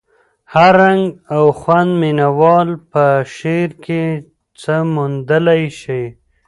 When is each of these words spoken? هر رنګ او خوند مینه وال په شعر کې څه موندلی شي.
هر 0.53 0.71
رنګ 0.83 1.03
او 1.35 1.43
خوند 1.59 1.91
مینه 2.01 2.27
وال 2.39 2.69
په 2.91 3.03
شعر 3.35 3.69
کې 3.83 4.03
څه 4.61 4.73
موندلی 4.93 5.63
شي. 5.81 6.03